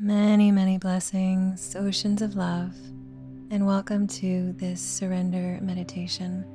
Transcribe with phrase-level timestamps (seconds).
[0.00, 2.72] Many, many blessings, oceans of love,
[3.50, 6.46] and welcome to this surrender meditation,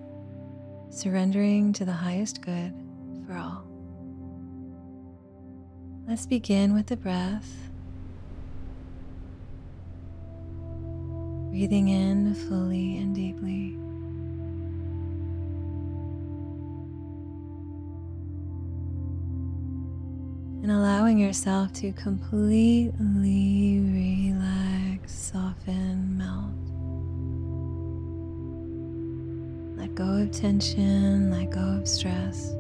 [0.90, 2.74] surrendering to the highest good
[3.28, 3.68] for all.
[6.08, 7.52] Let's begin with the breath.
[11.50, 13.78] Breathing in fully and deeply.
[20.64, 26.56] And allowing yourself to completely relax, soften, melt.
[29.78, 32.52] Let go of tension, let go of stress.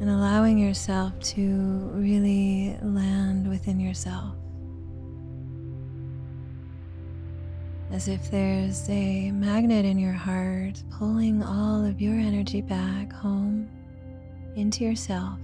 [0.00, 4.34] And allowing yourself to really land within yourself.
[7.90, 13.68] As if there's a magnet in your heart pulling all of your energy back home
[14.56, 15.38] into yourself.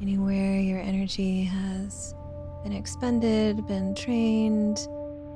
[0.00, 2.14] Anywhere your energy has
[2.62, 4.86] been expended, been trained,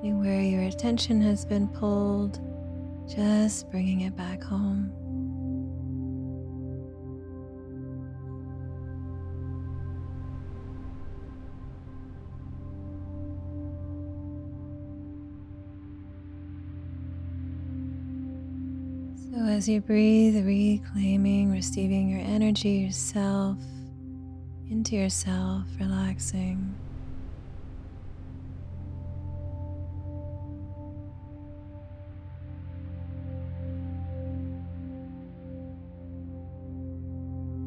[0.00, 2.38] anywhere your attention has been pulled,
[3.08, 4.92] just bringing it back home.
[19.60, 23.58] As you breathe, reclaiming, receiving your energy, yourself,
[24.70, 26.74] into yourself, relaxing.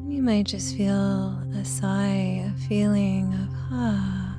[0.08, 4.36] You might just feel a sigh, a feeling of ah.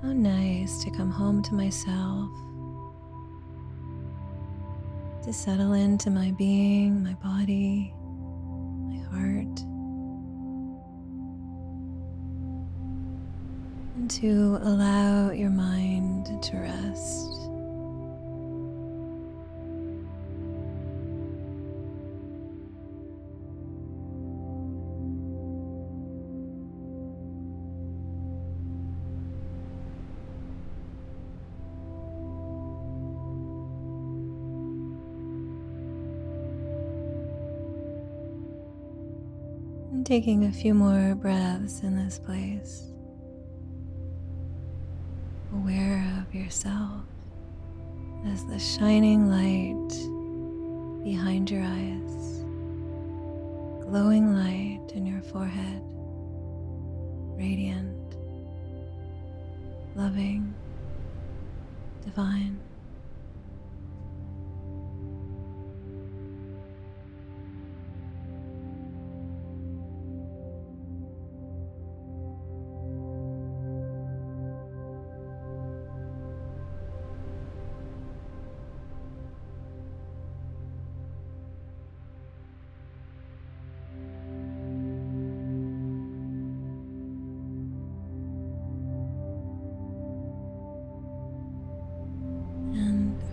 [0.00, 2.30] How nice to come home to myself
[5.22, 7.94] to settle into my being, my body,
[8.88, 9.60] my heart,
[13.96, 17.41] and to allow your mind to rest.
[39.92, 42.90] And taking a few more breaths in this place,
[45.52, 47.04] aware of yourself
[48.26, 52.42] as the shining light behind your eyes,
[53.84, 55.82] glowing light in your forehead,
[57.36, 58.16] radiant,
[59.94, 60.54] loving,
[62.02, 62.58] divine.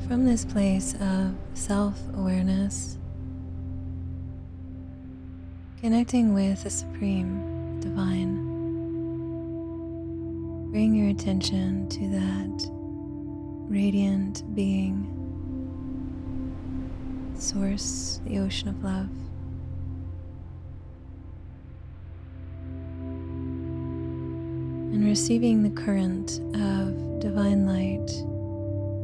[0.09, 2.97] From this place of self awareness,
[5.79, 8.33] connecting with the Supreme, Divine,
[10.71, 12.71] bring your attention to that
[13.69, 15.05] radiant being,
[17.37, 19.09] Source, the ocean of love.
[24.91, 28.09] And receiving the current of divine light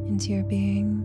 [0.08, 1.04] into your being.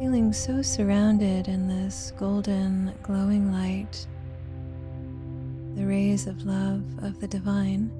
[0.00, 4.06] Feeling so surrounded in this golden, glowing light,
[5.74, 7.90] the rays of love of the divine,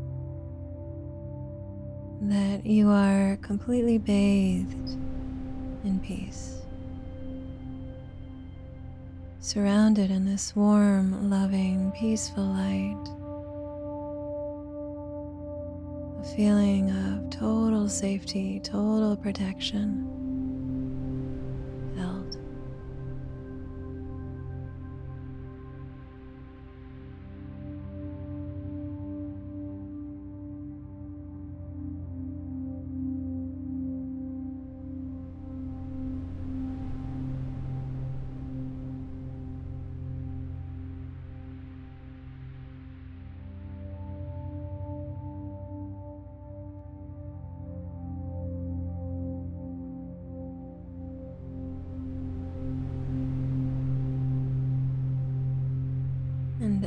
[2.23, 4.91] that you are completely bathed
[5.85, 6.63] in peace.
[9.41, 13.16] Surrounded in this warm, loving, peaceful light.
[16.37, 20.16] Feeling of total safety, total protection.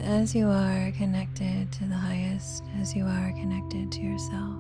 [0.09, 4.57] As you are connected to the highest, as you are connected to yourself.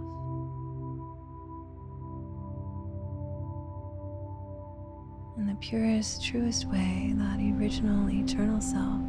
[5.37, 9.01] In the purest, truest way, that original, eternal self,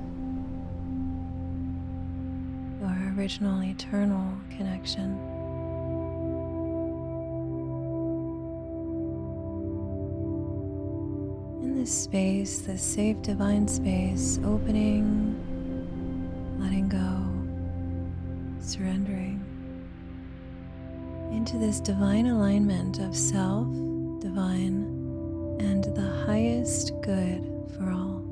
[2.81, 5.19] your original, eternal connection.
[11.63, 15.50] In this space, this safe divine space, opening
[16.61, 19.43] letting go, surrendering
[21.33, 23.67] into this divine alignment of self,
[24.21, 24.85] divine,
[25.59, 27.43] and the highest good
[27.77, 28.23] for all.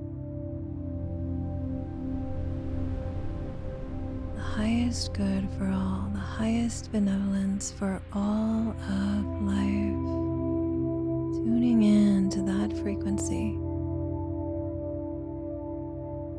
[4.35, 10.05] The highest good for all, the highest benevolence for all of life.
[11.39, 13.53] Tuning in to that frequency,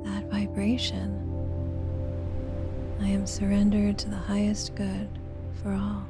[0.06, 1.29] that vibration.
[3.02, 5.10] I am surrendered to the highest good
[5.62, 6.06] for all.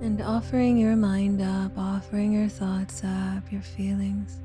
[0.00, 4.38] And offering your mind up, offering your thoughts up, your feelings.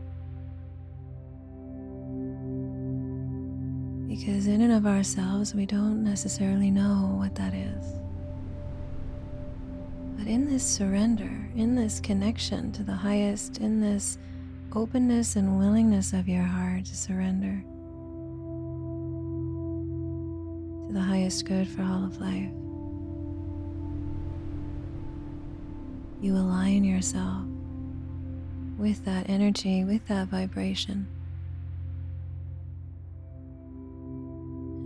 [4.16, 7.94] Because in and of ourselves, we don't necessarily know what that is.
[10.16, 14.20] But in this surrender, in this connection to the highest, in this
[14.76, 17.64] openness and willingness of your heart to surrender
[20.88, 22.52] to the highest good for all of life,
[26.22, 27.46] you align yourself
[28.78, 31.08] with that energy, with that vibration.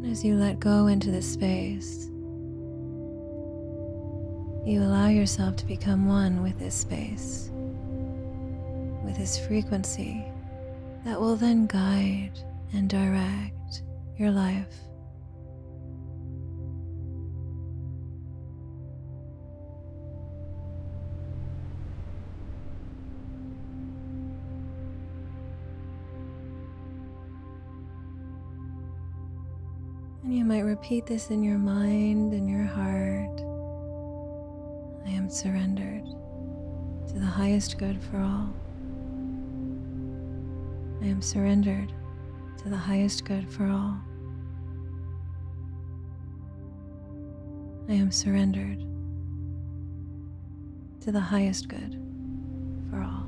[0.10, 2.06] As you let go into the space,
[4.66, 7.50] you allow yourself to become one with this space,
[9.04, 10.24] with this frequency
[11.04, 12.32] that will then guide
[12.74, 13.84] and direct
[14.18, 14.87] your life.
[30.28, 33.40] And you might repeat this in your mind and your heart.
[35.06, 38.54] I am surrendered to the highest good for all.
[41.02, 41.94] I am surrendered
[42.58, 43.98] to the highest good for all.
[47.88, 48.82] I am surrendered
[51.00, 52.04] to the highest good
[52.90, 53.27] for all.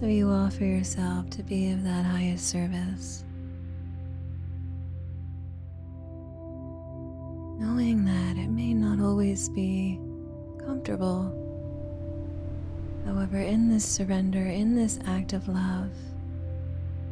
[0.00, 3.22] So you offer yourself to be of that highest service.
[7.58, 10.00] Knowing that it may not always be
[10.58, 11.36] comfortable.
[13.04, 15.92] However, in this surrender, in this act of love,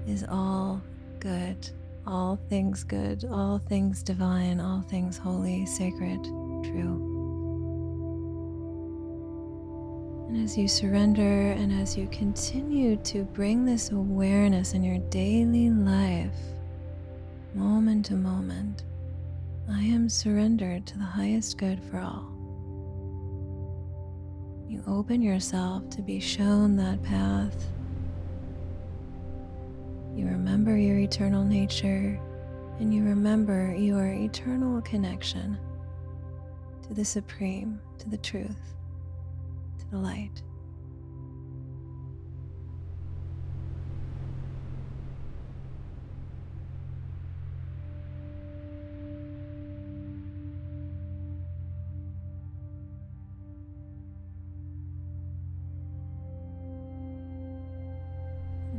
[0.07, 0.81] is all
[1.21, 1.69] good,
[2.07, 6.25] all things good, all things divine, all things holy, sacred,
[6.65, 7.08] true.
[10.29, 15.71] And as you surrender and as you continue to bring this awareness in your daily
[15.71, 16.37] life,
[17.55, 18.85] moment to moment,
[19.71, 22.31] I am surrendered to the highest good for all.
[24.69, 27.67] You open yourself to be shown that path.
[30.15, 32.21] You remember your eternal nature
[32.79, 35.57] and you remember your eternal connection
[36.87, 38.78] to the Supreme, to the truth
[39.91, 40.43] the light.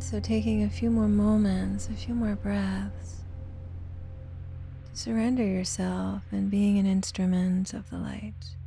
[0.02, 3.20] so, taking a few more moments, a few more breaths
[5.00, 8.58] surrender yourself and being an instrument of the light,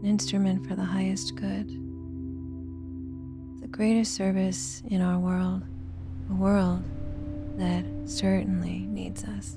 [0.00, 1.68] an instrument for the highest good,
[3.60, 5.62] the greatest service in our world,
[6.30, 6.82] a world
[7.56, 9.56] that certainly needs us.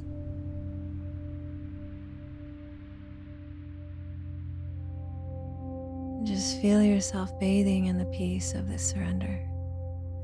[6.24, 9.40] Just feel yourself bathing in the peace of this surrender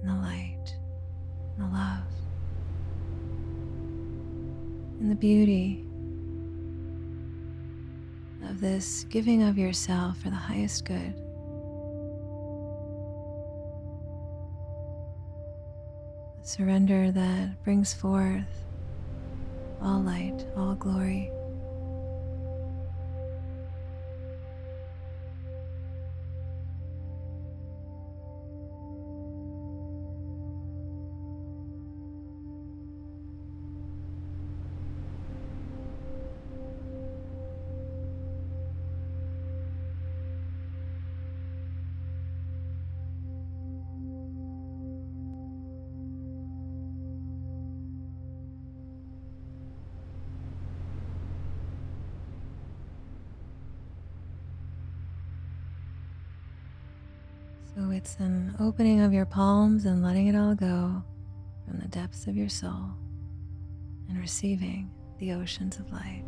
[0.02, 0.76] in the light,
[1.58, 2.04] in the love,
[5.00, 5.87] in the beauty
[8.60, 11.14] this giving of yourself for the highest good.
[16.42, 18.44] A surrender that brings forth
[19.82, 21.32] all light, all glory.
[57.78, 61.04] So it's an opening of your palms and letting it all go
[61.64, 62.90] from the depths of your soul
[64.10, 66.26] and receiving the oceans of light.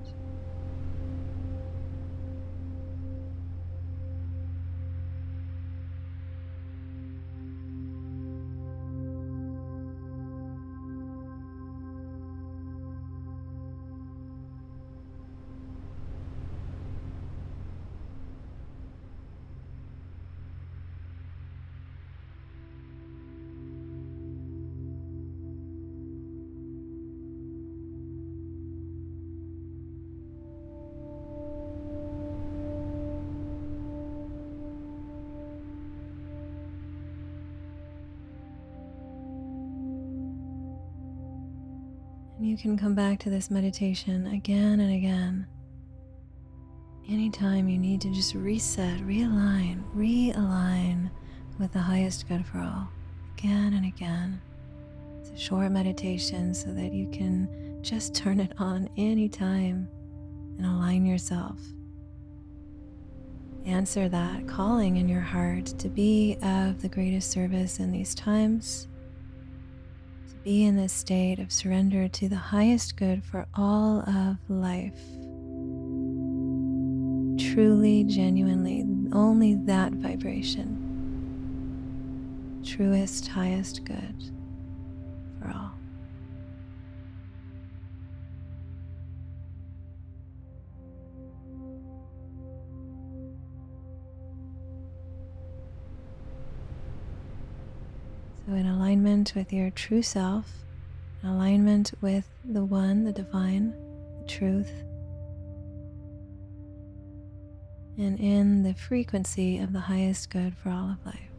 [42.49, 45.45] You can come back to this meditation again and again.
[47.07, 51.11] Anytime you need to just reset, realign, realign
[51.59, 52.89] with the highest good for all,
[53.37, 54.41] again and again.
[55.19, 59.87] It's a short meditation so that you can just turn it on anytime
[60.57, 61.59] and align yourself.
[63.63, 68.87] Answer that calling in your heart to be of the greatest service in these times
[70.43, 74.99] be in this state of surrender to the highest good for all of life.
[77.53, 80.85] Truly, genuinely, only that vibration.
[82.63, 84.31] Truest, highest good
[85.39, 85.78] for all.
[98.49, 100.51] So, in alignment with your true self,
[101.21, 103.75] in alignment with the One, the Divine,
[104.17, 104.71] the Truth,
[107.95, 111.29] and in the frequency of the highest good for all of life.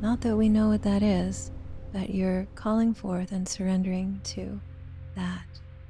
[0.00, 1.50] Not that we know what that is,
[1.92, 4.58] but you're calling forth and surrendering to
[5.14, 5.44] that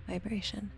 [0.08, 0.72] vibration.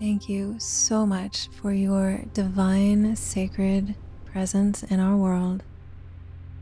[0.00, 5.64] Thank you so much for your divine, sacred presence in our world.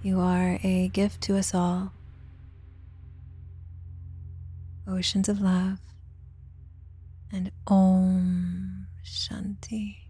[0.02, 1.92] You are a gift to us all.
[4.88, 5.80] Oceans of love
[7.30, 10.05] and Om Shanti.